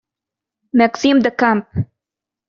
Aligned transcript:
Maxime 0.77 1.19
du 1.19 1.29
Camp. 1.29 1.63